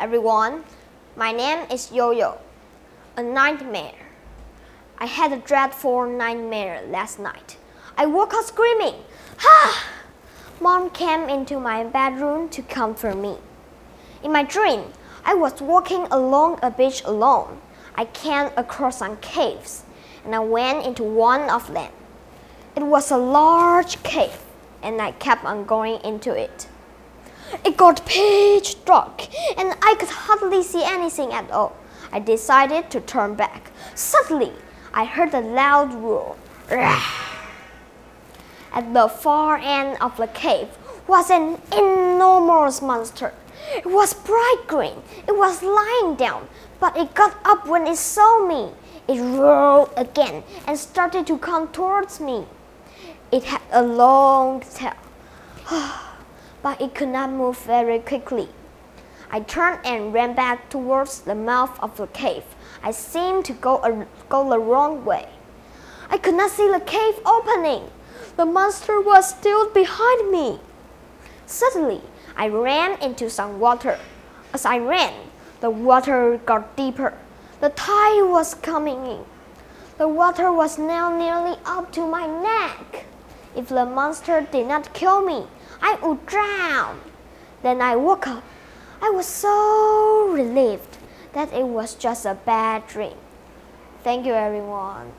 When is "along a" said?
16.10-16.70